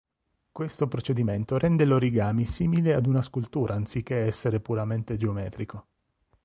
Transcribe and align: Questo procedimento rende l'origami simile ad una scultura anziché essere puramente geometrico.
Questo 0.51 0.87
procedimento 0.87 1.59
rende 1.59 1.85
l'origami 1.85 2.43
simile 2.47 2.95
ad 2.95 3.05
una 3.05 3.21
scultura 3.21 3.75
anziché 3.75 4.15
essere 4.15 4.59
puramente 4.59 5.15
geometrico. 5.15 5.89